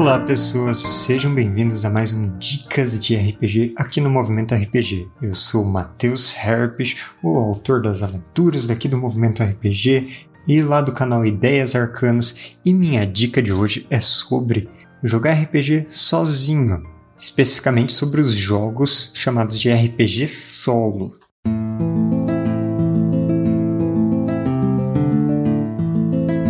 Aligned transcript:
Olá 0.00 0.18
pessoas, 0.18 0.80
sejam 0.80 1.34
bem-vindos 1.34 1.84
a 1.84 1.90
mais 1.90 2.14
um 2.14 2.34
Dicas 2.38 2.98
de 2.98 3.14
RPG 3.14 3.74
aqui 3.76 4.00
no 4.00 4.08
Movimento 4.08 4.54
RPG. 4.54 5.06
Eu 5.20 5.34
sou 5.34 5.62
Matheus 5.62 6.34
Herpes, 6.34 6.96
o 7.22 7.36
autor 7.36 7.82
das 7.82 8.02
aventuras 8.02 8.66
daqui 8.66 8.88
do 8.88 8.96
Movimento 8.96 9.42
RPG 9.42 10.08
e 10.48 10.62
lá 10.62 10.80
do 10.80 10.92
canal 10.92 11.26
Ideias 11.26 11.76
Arcanas, 11.76 12.56
e 12.64 12.72
minha 12.72 13.04
dica 13.04 13.42
de 13.42 13.52
hoje 13.52 13.86
é 13.90 14.00
sobre 14.00 14.70
jogar 15.04 15.34
RPG 15.34 15.88
sozinho, 15.90 16.82
especificamente 17.18 17.92
sobre 17.92 18.22
os 18.22 18.32
jogos 18.32 19.12
chamados 19.14 19.58
de 19.58 19.70
RPG 19.70 20.26
solo. 20.28 21.12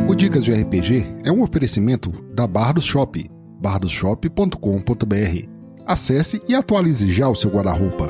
O 0.09 0.14
Dicas 0.14 0.45
de 0.45 0.52
RPG 0.52 1.04
é 1.24 1.32
um 1.32 1.42
oferecimento 1.42 2.12
da 2.32 2.46
Barra 2.46 2.74
do 2.74 2.80
Shop, 2.80 3.28
bardoshop.com.br. 3.60 5.48
Acesse 5.87 6.42
e 6.48 6.55
atualize 6.55 7.10
já 7.10 7.28
o 7.28 7.34
seu 7.34 7.51
guarda-roupa. 7.51 8.09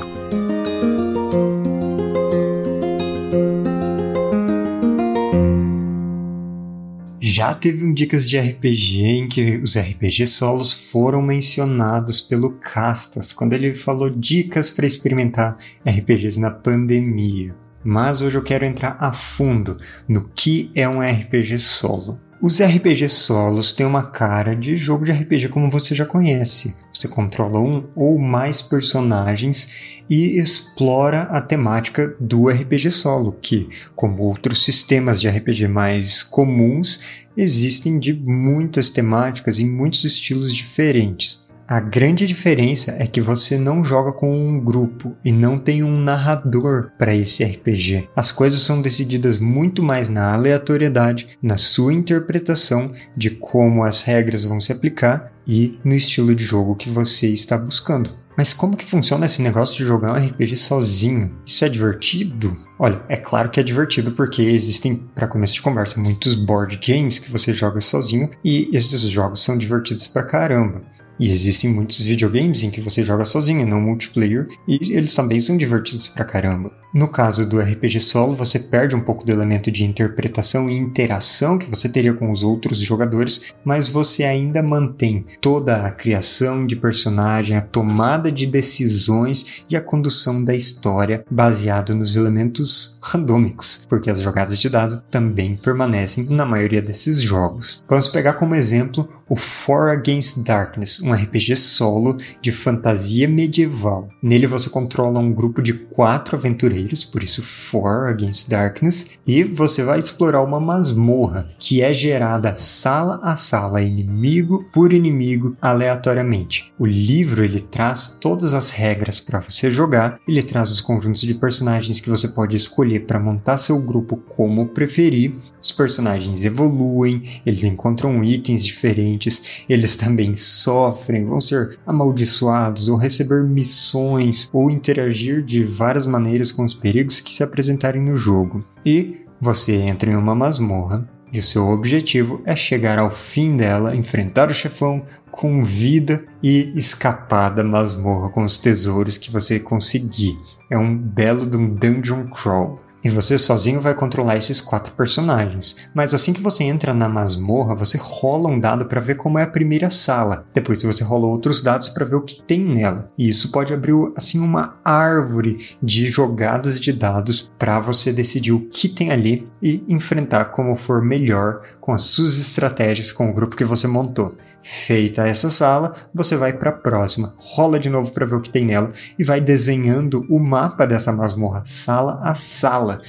Já 7.23 7.55
teve 7.55 7.85
um 7.87 7.93
Dicas 7.95 8.29
de 8.29 8.39
RPG 8.39 9.03
em 9.03 9.29
que 9.29 9.57
os 9.59 9.77
RPG 9.79 10.27
solos 10.27 10.73
foram 10.73 11.23
mencionados 11.23 12.21
pelo 12.21 12.53
Castas, 12.53 13.33
quando 13.33 13.53
ele 13.53 13.75
falou 13.75 14.11
dicas 14.11 14.69
para 14.69 14.87
experimentar 14.87 15.57
RPGs 15.87 16.39
na 16.39 16.51
pandemia. 16.51 17.55
Mas 17.83 18.21
hoje 18.21 18.37
eu 18.37 18.43
quero 18.43 18.65
entrar 18.65 18.97
a 19.01 19.13
fundo 19.13 19.79
no 20.07 20.29
que 20.35 20.71
é 20.75 20.89
um 20.89 21.01
RPG 21.01 21.59
solo. 21.61 22.19
Os 22.43 22.59
RPG 22.59 23.11
solos 23.11 23.71
têm 23.71 23.85
uma 23.85 24.03
cara 24.03 24.57
de 24.57 24.75
jogo 24.75 25.05
de 25.05 25.13
RPG 25.13 25.51
como 25.51 25.71
você 25.71 25.95
já 25.95 26.07
conhece. 26.07 26.75
Você 26.91 27.07
controla 27.07 27.61
um 27.61 27.87
ou 27.95 28.19
mais 28.19 28.63
personagens 28.63 30.03
e 30.09 30.39
explora 30.41 31.25
a 31.25 31.43
temática 31.43 32.17
do 32.19 32.49
RPG 32.49 32.93
solo, 32.93 33.37
que, 33.43 33.69
como 33.95 34.23
outros 34.23 34.65
sistemas 34.65 35.21
de 35.21 35.29
RPG 35.29 35.69
mais 35.69 36.23
comuns, 36.23 37.27
existem 37.37 37.99
de 37.99 38.15
muitas 38.15 38.89
temáticas 38.89 39.59
e 39.59 39.65
muitos 39.67 40.05
estilos 40.05 40.55
diferentes. 40.55 41.45
A 41.71 41.79
grande 41.79 42.27
diferença 42.27 42.97
é 42.99 43.07
que 43.07 43.21
você 43.21 43.57
não 43.57 43.85
joga 43.85 44.11
com 44.11 44.29
um 44.29 44.59
grupo 44.59 45.17
e 45.25 45.31
não 45.31 45.57
tem 45.57 45.85
um 45.85 46.01
narrador 46.01 46.91
para 46.99 47.15
esse 47.15 47.45
RPG. 47.45 48.09
As 48.17 48.33
coisas 48.33 48.61
são 48.61 48.83
decididas 48.83 49.39
muito 49.39 49.81
mais 49.81 50.09
na 50.09 50.35
aleatoriedade, 50.35 51.29
na 51.41 51.57
sua 51.57 51.95
interpretação 51.95 52.93
de 53.17 53.31
como 53.31 53.85
as 53.85 54.03
regras 54.03 54.45
vão 54.45 54.61
se 54.61 54.73
aplicar 54.73 55.33
e 55.47 55.79
no 55.85 55.95
estilo 55.95 56.35
de 56.35 56.43
jogo 56.43 56.75
que 56.75 56.91
você 56.91 57.29
está 57.29 57.57
buscando. 57.57 58.17
Mas 58.37 58.55
como 58.55 58.77
que 58.77 58.87
funciona 58.87 59.27
esse 59.27 59.43
negócio 59.43 59.77
de 59.77 59.85
jogar 59.85 60.13
um 60.13 60.27
RPG 60.27 60.57
sozinho? 60.57 61.37
Isso 61.45 61.65
é 61.65 61.69
divertido? 61.69 62.57
Olha, 62.79 63.03
é 63.09 63.17
claro 63.17 63.51
que 63.51 63.61
é 63.61 63.63
divertido 63.63 64.13
porque 64.13 64.43
existem, 64.43 64.97
para 65.15 65.29
começo 65.29 65.55
de 65.55 65.63
conversa, 65.63 66.01
muitos 66.01 66.35
board 66.35 66.81
games 66.85 67.19
que 67.19 67.31
você 67.31 67.53
joga 67.53 67.81
sozinho 67.81 68.31
e 68.43 68.69
esses 68.75 69.03
jogos 69.03 69.45
são 69.45 69.59
divertidos 69.59 70.07
pra 70.07 70.23
caramba. 70.23 70.83
E 71.21 71.31
existem 71.31 71.71
muitos 71.71 72.01
videogames 72.01 72.63
em 72.63 72.71
que 72.71 72.81
você 72.81 73.05
joga 73.05 73.27
sozinho, 73.27 73.67
não 73.67 73.79
multiplayer, 73.79 74.49
e 74.67 74.95
eles 74.97 75.15
também 75.15 75.39
são 75.39 75.55
divertidos 75.55 76.09
pra 76.09 76.25
caramba. 76.25 76.73
No 76.95 77.07
caso 77.07 77.47
do 77.47 77.61
RPG 77.61 78.01
solo, 78.01 78.35
você 78.35 78.59
perde 78.59 78.97
um 78.97 79.01
pouco 79.01 79.25
do 79.25 79.31
elemento 79.31 79.71
de 79.71 79.85
interpretação 79.85 80.69
e 80.69 80.77
interação 80.77 81.59
que 81.59 81.69
você 81.69 81.89
teria 81.89 82.15
com 82.15 82.33
os 82.33 82.43
outros 82.43 82.79
jogadores, 82.79 83.55
mas 83.65 83.89
você 83.89 84.25
ainda 84.25 84.63
mantém 84.63 85.25
toda 85.41 85.87
a 85.87 85.91
criação 85.93 86.67
de 86.67 86.75
personagem, 86.75 87.57
a 87.57 87.61
tomada 87.61 88.33
de 88.33 88.47
decisões 88.47 89.65
e 89.69 89.77
a 89.77 89.81
condução 89.81 90.43
da 90.43 90.55
história 90.55 91.25
baseado 91.31 91.95
nos 91.95 92.17
elementos 92.17 92.99
randômicos, 93.05 93.87
porque 93.89 94.11
as 94.11 94.21
jogadas 94.21 94.59
de 94.59 94.69
dado 94.69 95.03
também 95.11 95.57
permanecem 95.57 96.25
na 96.31 96.47
maioria 96.47 96.83
desses 96.83 97.21
jogos. 97.21 97.85
Vamos 97.89 98.07
pegar 98.07 98.33
como 98.33 98.55
exemplo 98.55 99.09
o 99.31 99.37
For 99.37 99.91
Against 99.91 100.45
Darkness, 100.45 101.01
um 101.01 101.13
RPG 101.13 101.55
solo 101.55 102.19
de 102.43 102.51
fantasia 102.51 103.29
medieval. 103.29 104.09
Nele 104.21 104.49
você 104.49 104.69
controla 104.69 105.21
um 105.21 105.33
grupo 105.33 105.63
de 105.63 105.73
quatro 105.73 106.37
aventureiros, 106.37 107.05
por 107.05 107.23
isso 107.23 107.41
For 107.41 108.09
Against 108.09 108.51
Darkness, 108.51 109.19
e 109.25 109.45
você 109.45 109.85
vai 109.85 110.01
explorar 110.01 110.43
uma 110.43 110.59
masmorra 110.59 111.49
que 111.61 111.81
é 111.81 111.95
gerada 111.95 112.57
sala 112.57 113.21
a 113.23 113.37
sala, 113.37 113.81
inimigo 113.81 114.69
por 114.73 114.93
inimigo, 114.93 115.57
aleatoriamente. 115.63 116.73
O 116.77 116.85
livro 116.85 117.45
ele 117.45 117.61
traz 117.61 118.19
todas 118.21 118.53
as 118.53 118.71
regras 118.71 119.21
para 119.21 119.39
você 119.39 119.71
jogar, 119.71 120.19
ele 120.27 120.43
traz 120.43 120.73
os 120.73 120.81
conjuntos 120.81 121.21
de 121.21 121.35
personagens 121.35 122.01
que 122.01 122.11
você 122.11 122.27
pode 122.27 122.57
escolher 122.57 123.07
para 123.07 123.21
montar 123.21 123.59
seu 123.59 123.81
grupo 123.81 124.17
como 124.17 124.67
preferir 124.67 125.35
os 125.63 125.73
personagens 125.73 126.45
evoluem, 126.45 127.23
eles 127.45 127.65
encontram 127.65 128.25
itens 128.25 128.65
diferentes, 128.65 129.20
eles 129.69 129.97
também 129.97 130.35
sofrem, 130.35 131.25
vão 131.25 131.41
ser 131.41 131.79
amaldiçoados 131.87 132.89
ou 132.89 132.97
receber 132.97 133.43
missões 133.43 134.49
ou 134.53 134.71
interagir 134.71 135.43
de 135.43 135.63
várias 135.63 136.07
maneiras 136.07 136.53
com 136.53 136.65
os 136.65 136.75
perigos 136.75 137.21
que 137.21 137.35
se 137.35 137.43
apresentarem 137.43 138.03
no 138.03 138.17
jogo. 138.17 138.65
E 138.85 139.27
você 139.41 139.75
entra 139.75 140.11
em 140.11 140.17
uma 140.17 140.35
masmorra 140.35 141.09
e 141.33 141.39
o 141.39 141.43
seu 141.43 141.69
objetivo 141.69 142.43
é 142.45 142.57
chegar 142.57 142.99
ao 142.99 143.11
fim 143.11 143.57
dela, 143.57 143.95
enfrentar 143.95 144.51
o 144.51 144.55
chefão 144.55 145.05
com 145.31 145.63
vida 145.63 146.25
e 146.43 146.73
escapar 146.75 147.55
da 147.55 147.63
masmorra 147.63 148.31
com 148.31 148.45
os 148.45 148.59
tesouros 148.59 149.17
que 149.17 149.31
você 149.31 149.61
conseguir. 149.61 150.37
É 150.69 150.77
um 150.77 150.97
belo 150.97 151.47
de 151.47 151.57
um 151.57 151.73
dungeon 151.73 152.27
crawl. 152.27 152.81
E 153.03 153.09
você 153.09 153.39
sozinho 153.39 153.81
vai 153.81 153.95
controlar 153.95 154.37
esses 154.37 154.61
quatro 154.61 154.93
personagens. 154.93 155.77
Mas 155.95 156.13
assim 156.13 156.33
que 156.33 156.41
você 156.41 156.65
entra 156.65 156.93
na 156.93 157.09
masmorra, 157.09 157.75
você 157.75 157.99
rola 158.01 158.51
um 158.51 158.61
dado 158.61 158.85
para 158.85 159.01
ver 159.01 159.17
como 159.17 159.39
é 159.39 159.43
a 159.43 159.51
primeira 159.51 159.91
sala. 159.91 160.45
Depois 160.55 160.83
você 160.83 161.03
rola 161.03 161.27
outros 161.27 161.63
dados 161.63 161.89
para 161.89 162.05
ver 162.05 162.17
o 162.17 162.23
que 162.23 162.43
tem 162.43 162.61
nela. 162.61 163.11
E 163.17 163.29
isso 163.29 163.51
pode 163.51 163.73
abrir 163.73 163.95
assim 164.17 164.39
uma 164.39 164.77
árvore 164.85 165.77
de 165.83 166.11
jogadas 166.11 166.79
de 166.79 166.93
dados 166.93 167.51
para 167.59 167.81
você 167.81 168.13
decidir 168.13 168.53
o 168.53 168.67
que 168.67 168.89
tem 168.89 169.11
ali 169.11 169.49
e 169.63 169.83
enfrentar 169.89 170.47
como 170.47 170.77
for 170.77 171.03
melhor 171.03 171.63
com 171.81 171.93
as 171.93 172.03
suas 172.03 172.39
estratégias 172.39 173.11
com 173.11 173.31
o 173.31 173.33
grupo 173.33 173.57
que 173.57 173.65
você 173.65 173.89
montou. 173.89 174.37
Feita 174.63 175.27
essa 175.27 175.51
sala, 175.51 175.95
você 176.15 176.37
vai 176.37 176.53
para 176.53 176.71
a 176.71 176.75
próxima, 176.75 177.35
rola 177.37 177.79
de 177.79 177.89
novo 177.89 178.11
para 178.13 178.27
ver 178.27 178.35
o 178.35 178.41
que 178.41 178.51
tem 178.51 178.67
nela 178.67 178.93
e 179.19 179.25
vai 179.25 179.41
desenhando 179.41 180.27
o 180.29 180.39
mapa 180.39 180.87
dessa 180.87 181.13
masmorra, 181.13 181.63
sala 181.67 182.21
a 182.23 182.35
sala. 182.35 183.01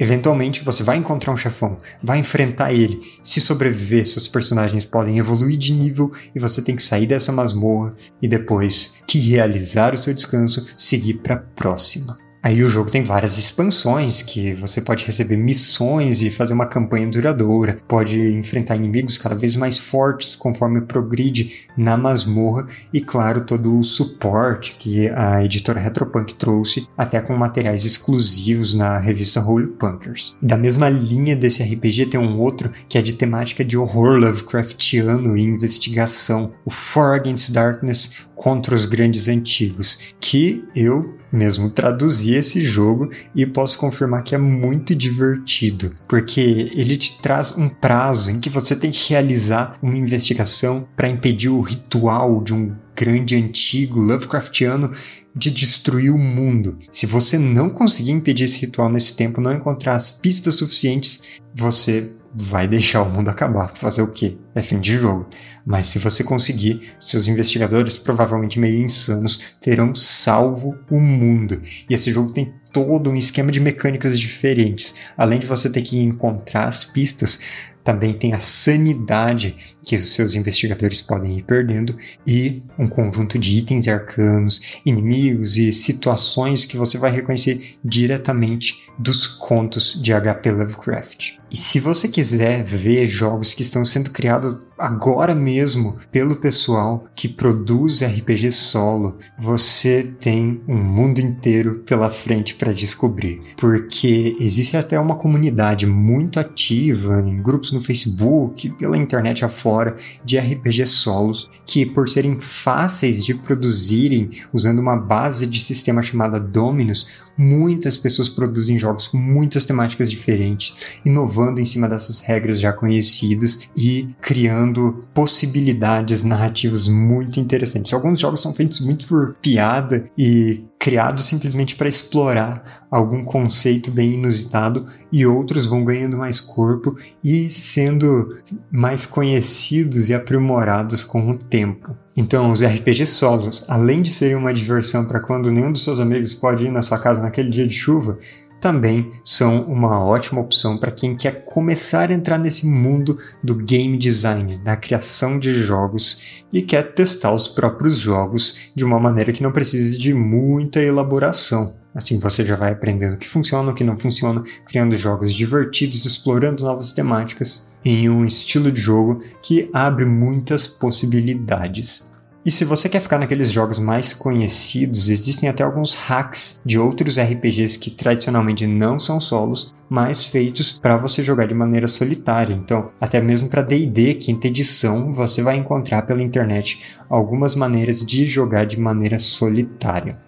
Eventualmente 0.00 0.64
você 0.64 0.82
vai 0.82 0.96
encontrar 0.96 1.32
um 1.32 1.36
chefão, 1.36 1.76
vai 2.02 2.18
enfrentar 2.18 2.72
ele. 2.72 3.00
Se 3.22 3.38
sobreviver, 3.38 4.06
seus 4.06 4.26
personagens 4.26 4.84
podem 4.84 5.18
evoluir 5.18 5.58
de 5.58 5.74
nível 5.74 6.10
e 6.34 6.40
você 6.40 6.62
tem 6.62 6.74
que 6.74 6.82
sair 6.82 7.06
dessa 7.06 7.30
masmorra 7.30 7.94
e 8.20 8.26
depois 8.26 9.02
que 9.06 9.20
realizar 9.20 9.92
o 9.92 9.98
seu 9.98 10.14
descanso, 10.14 10.66
seguir 10.76 11.18
para 11.18 11.34
a 11.34 11.38
próxima. 11.38 12.29
Aí 12.42 12.64
o 12.64 12.70
jogo 12.70 12.90
tem 12.90 13.04
várias 13.04 13.36
expansões 13.36 14.22
que 14.22 14.54
você 14.54 14.80
pode 14.80 15.04
receber 15.04 15.36
missões 15.36 16.22
e 16.22 16.30
fazer 16.30 16.54
uma 16.54 16.66
campanha 16.66 17.06
duradoura, 17.06 17.78
pode 17.86 18.18
enfrentar 18.18 18.76
inimigos 18.76 19.18
cada 19.18 19.34
vez 19.34 19.56
mais 19.56 19.76
fortes 19.76 20.34
conforme 20.34 20.80
progride 20.80 21.66
na 21.76 21.98
masmorra 21.98 22.66
e 22.92 23.00
claro 23.00 23.42
todo 23.42 23.78
o 23.78 23.84
suporte 23.84 24.76
que 24.78 25.08
a 25.10 25.44
editora 25.44 25.80
Retropunk 25.80 26.34
trouxe, 26.34 26.88
até 26.96 27.20
com 27.20 27.36
materiais 27.36 27.84
exclusivos 27.84 28.74
na 28.74 28.98
revista 28.98 29.40
Holy 29.40 29.66
Punkers. 29.66 30.34
Da 30.40 30.56
mesma 30.56 30.88
linha 30.88 31.36
desse 31.36 31.62
RPG 31.62 32.06
tem 32.06 32.20
um 32.20 32.38
outro 32.38 32.72
que 32.88 32.96
é 32.96 33.02
de 33.02 33.12
temática 33.12 33.62
de 33.62 33.76
horror 33.76 34.18
Lovecraftiano 34.18 35.36
e 35.36 35.42
investigação, 35.42 36.52
o 36.64 36.70
For 36.70 37.14
Against 37.14 37.52
Darkness 37.52 38.26
contra 38.34 38.74
os 38.74 38.86
grandes 38.86 39.28
antigos, 39.28 40.14
que 40.18 40.64
eu 40.74 41.19
mesmo 41.32 41.70
traduzi 41.70 42.34
esse 42.34 42.62
jogo 42.62 43.10
e 43.34 43.46
posso 43.46 43.78
confirmar 43.78 44.22
que 44.22 44.34
é 44.34 44.38
muito 44.38 44.94
divertido, 44.94 45.94
porque 46.08 46.40
ele 46.74 46.96
te 46.96 47.20
traz 47.20 47.56
um 47.56 47.68
prazo 47.68 48.30
em 48.30 48.40
que 48.40 48.50
você 48.50 48.74
tem 48.74 48.90
que 48.90 49.10
realizar 49.10 49.78
uma 49.82 49.96
investigação 49.96 50.86
para 50.96 51.08
impedir 51.08 51.48
o 51.48 51.60
ritual 51.60 52.42
de 52.42 52.54
um 52.54 52.74
grande 52.94 53.34
antigo 53.34 53.98
Lovecraftiano 53.98 54.92
de 55.34 55.50
destruir 55.50 56.12
o 56.12 56.18
mundo. 56.18 56.78
Se 56.92 57.06
você 57.06 57.38
não 57.38 57.70
conseguir 57.70 58.10
impedir 58.10 58.44
esse 58.44 58.60
ritual 58.60 58.90
nesse 58.90 59.16
tempo, 59.16 59.40
não 59.40 59.54
encontrar 59.54 59.94
as 59.94 60.10
pistas 60.10 60.56
suficientes, 60.56 61.22
você 61.54 62.12
vai 62.34 62.68
deixar 62.68 63.02
o 63.02 63.10
mundo 63.10 63.28
acabar. 63.28 63.76
Fazer 63.76 64.02
o 64.02 64.10
quê? 64.10 64.38
É 64.54 64.62
fim 64.62 64.80
de 64.80 64.96
jogo. 64.96 65.28
Mas 65.64 65.88
se 65.88 65.98
você 65.98 66.22
conseguir, 66.24 66.92
seus 67.00 67.28
investigadores, 67.28 67.98
provavelmente 67.98 68.58
meio 68.58 68.82
insanos, 68.82 69.56
terão 69.60 69.94
salvo 69.94 70.76
o 70.90 71.00
mundo. 71.00 71.60
E 71.88 71.94
esse 71.94 72.12
jogo 72.12 72.32
tem 72.32 72.54
todo 72.72 73.10
um 73.10 73.16
esquema 73.16 73.52
de 73.52 73.60
mecânicas 73.60 74.18
diferentes. 74.18 74.94
Além 75.16 75.38
de 75.38 75.46
você 75.46 75.70
ter 75.70 75.82
que 75.82 75.98
encontrar 75.98 76.68
as 76.68 76.84
pistas, 76.84 77.40
também 77.84 78.12
tem 78.12 78.32
a 78.34 78.40
sanidade 78.40 79.56
que 79.82 79.96
os 79.96 80.14
seus 80.14 80.34
investigadores 80.34 81.00
podem 81.00 81.38
ir 81.38 81.42
perdendo 81.42 81.96
e 82.26 82.62
um 82.78 82.86
conjunto 82.86 83.38
de 83.38 83.56
itens 83.56 83.88
arcanos, 83.88 84.80
inimigos 84.84 85.56
e 85.56 85.72
situações 85.72 86.66
que 86.66 86.76
você 86.76 86.98
vai 86.98 87.10
reconhecer 87.10 87.78
diretamente 87.84 88.78
dos 88.98 89.26
contos 89.26 90.00
de 90.00 90.12
HP 90.12 90.52
Lovecraft. 90.52 91.40
E 91.50 91.56
se 91.56 91.80
você 91.80 92.06
quiser 92.06 92.62
ver 92.62 93.08
jogos 93.08 93.54
que 93.54 93.62
estão 93.62 93.84
sendo 93.84 94.10
criados 94.10 94.58
agora 94.78 95.34
mesmo 95.34 95.98
pelo 96.12 96.36
pessoal 96.36 97.06
que 97.14 97.28
produz 97.28 98.02
RPG 98.02 98.52
solo, 98.52 99.18
você 99.38 100.14
tem 100.20 100.60
um 100.68 100.76
mundo 100.76 101.18
inteiro 101.18 101.82
pela 101.84 102.08
frente 102.08 102.54
para 102.60 102.74
descobrir. 102.74 103.40
Porque 103.56 104.36
existe 104.38 104.76
até 104.76 105.00
uma 105.00 105.16
comunidade 105.16 105.86
muito 105.86 106.38
ativa 106.38 107.24
em 107.26 107.42
grupos 107.42 107.72
no 107.72 107.80
Facebook, 107.80 108.68
pela 108.72 108.98
internet 108.98 109.44
afora, 109.44 109.96
de 110.22 110.38
RPG 110.38 110.86
solos, 110.86 111.50
que 111.64 111.86
por 111.86 112.08
serem 112.08 112.38
fáceis 112.38 113.24
de 113.24 113.32
produzirem 113.32 114.28
usando 114.52 114.78
uma 114.78 114.96
base 114.96 115.46
de 115.46 115.58
sistema 115.58 116.02
chamada 116.02 116.38
Dominus, 116.38 117.24
muitas 117.36 117.96
pessoas 117.96 118.28
produzem 118.28 118.78
jogos 118.78 119.08
com 119.08 119.16
muitas 119.16 119.64
temáticas 119.64 120.10
diferentes, 120.10 121.00
inovando 121.04 121.60
em 121.60 121.64
cima 121.64 121.88
dessas 121.88 122.20
regras 122.20 122.60
já 122.60 122.72
conhecidas 122.72 123.70
e 123.74 124.08
criando 124.20 125.08
possibilidades 125.14 126.22
narrativas 126.22 126.86
muito 126.86 127.40
interessantes. 127.40 127.94
Alguns 127.94 128.20
jogos 128.20 128.42
são 128.42 128.52
feitos 128.52 128.80
muito 128.80 129.06
por 129.06 129.34
piada 129.40 130.10
e 130.18 130.64
criados 130.80 131.24
simplesmente 131.24 131.76
para 131.76 131.90
explorar 131.90 132.86
algum 132.90 133.22
conceito 133.22 133.90
bem 133.90 134.14
inusitado 134.14 134.86
e 135.12 135.26
outros 135.26 135.66
vão 135.66 135.84
ganhando 135.84 136.16
mais 136.16 136.40
corpo 136.40 136.96
e 137.22 137.50
sendo 137.50 138.38
mais 138.72 139.04
conhecidos 139.04 140.08
e 140.08 140.14
aprimorados 140.14 141.04
com 141.04 141.30
o 141.30 141.36
tempo. 141.36 141.94
Então, 142.16 142.50
os 142.50 142.62
RPG 142.62 143.04
solos, 143.04 143.62
além 143.68 144.00
de 144.00 144.10
serem 144.10 144.36
uma 144.36 144.54
diversão 144.54 145.04
para 145.04 145.20
quando 145.20 145.52
nenhum 145.52 145.70
dos 145.70 145.84
seus 145.84 146.00
amigos 146.00 146.34
pode 146.34 146.64
ir 146.64 146.72
na 146.72 146.80
sua 146.80 146.98
casa 146.98 147.20
naquele 147.20 147.50
dia 147.50 147.66
de 147.66 147.74
chuva, 147.74 148.18
também 148.60 149.12
são 149.24 149.62
uma 149.62 150.04
ótima 150.04 150.40
opção 150.40 150.76
para 150.76 150.90
quem 150.90 151.16
quer 151.16 151.44
começar 151.44 152.10
a 152.10 152.14
entrar 152.14 152.38
nesse 152.38 152.66
mundo 152.66 153.18
do 153.42 153.54
game 153.54 153.96
design, 153.96 154.58
da 154.58 154.76
criação 154.76 155.38
de 155.38 155.54
jogos 155.54 156.42
e 156.52 156.62
quer 156.62 156.92
testar 156.92 157.32
os 157.32 157.48
próprios 157.48 157.96
jogos 157.96 158.70
de 158.74 158.84
uma 158.84 159.00
maneira 159.00 159.32
que 159.32 159.42
não 159.42 159.52
precise 159.52 159.98
de 159.98 160.12
muita 160.12 160.80
elaboração. 160.80 161.74
Assim 161.94 162.20
você 162.20 162.44
já 162.44 162.54
vai 162.54 162.72
aprendendo 162.72 163.14
o 163.14 163.18
que 163.18 163.28
funciona, 163.28 163.72
o 163.72 163.74
que 163.74 163.82
não 163.82 163.98
funciona, 163.98 164.44
criando 164.66 164.96
jogos 164.96 165.34
divertidos, 165.34 166.04
explorando 166.04 166.64
novas 166.64 166.92
temáticas 166.92 167.68
em 167.84 168.08
um 168.08 168.24
estilo 168.24 168.70
de 168.70 168.80
jogo 168.80 169.22
que 169.42 169.68
abre 169.72 170.04
muitas 170.04 170.68
possibilidades. 170.68 172.09
E 172.44 172.50
se 172.50 172.64
você 172.64 172.88
quer 172.88 173.00
ficar 173.00 173.18
naqueles 173.18 173.52
jogos 173.52 173.78
mais 173.78 174.14
conhecidos, 174.14 175.10
existem 175.10 175.46
até 175.46 175.62
alguns 175.62 175.94
hacks 175.94 176.58
de 176.64 176.78
outros 176.78 177.18
RPGs 177.18 177.78
que 177.78 177.90
tradicionalmente 177.90 178.66
não 178.66 178.98
são 178.98 179.20
solos, 179.20 179.74
mas 179.90 180.24
feitos 180.24 180.78
para 180.78 180.96
você 180.96 181.22
jogar 181.22 181.46
de 181.46 181.54
maneira 181.54 181.86
solitária. 181.86 182.54
Então, 182.54 182.92
até 182.98 183.20
mesmo 183.20 183.50
para 183.50 183.60
D&D, 183.60 184.14
quinta 184.14 184.46
edição, 184.46 185.12
você 185.12 185.42
vai 185.42 185.56
encontrar 185.56 186.02
pela 186.02 186.22
internet 186.22 186.80
algumas 187.10 187.54
maneiras 187.54 188.04
de 188.04 188.24
jogar 188.24 188.64
de 188.64 188.80
maneira 188.80 189.18
solitária. 189.18 190.18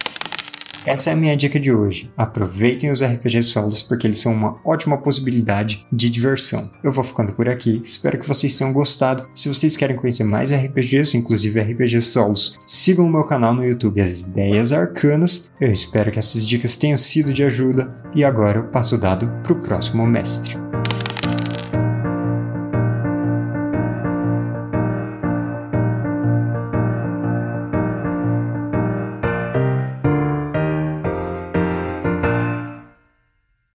Essa 0.85 1.09
é 1.09 1.13
a 1.13 1.15
minha 1.15 1.35
dica 1.37 1.59
de 1.59 1.71
hoje. 1.71 2.11
Aproveitem 2.17 2.91
os 2.91 3.03
RPGs 3.03 3.49
solos 3.49 3.81
porque 3.81 4.05
eles 4.05 4.19
são 4.19 4.33
uma 4.33 4.57
ótima 4.65 4.97
possibilidade 4.97 5.85
de 5.91 6.09
diversão. 6.09 6.69
Eu 6.83 6.91
vou 6.91 7.03
ficando 7.03 7.31
por 7.31 7.47
aqui, 7.47 7.81
espero 7.83 8.17
que 8.17 8.27
vocês 8.27 8.57
tenham 8.57 8.73
gostado. 8.73 9.27
Se 9.35 9.47
vocês 9.47 9.77
querem 9.77 9.95
conhecer 9.95 10.23
mais 10.23 10.51
RPGs, 10.51 11.17
inclusive 11.17 11.61
RPGs 11.61 12.07
solos, 12.07 12.59
sigam 12.67 13.05
o 13.05 13.11
meu 13.11 13.23
canal 13.23 13.53
no 13.53 13.65
YouTube 13.65 14.01
As 14.01 14.21
Ideias 14.21 14.71
Arcanas. 14.71 15.49
Eu 15.59 15.71
espero 15.71 16.11
que 16.11 16.19
essas 16.19 16.45
dicas 16.45 16.75
tenham 16.75 16.97
sido 16.97 17.33
de 17.33 17.43
ajuda 17.43 17.93
e 18.13 18.23
agora 18.23 18.59
eu 18.59 18.65
passo 18.65 18.95
o 18.95 18.99
dado 18.99 19.27
para 19.43 19.53
o 19.53 19.61
próximo 19.61 20.05
mestre. 20.05 20.62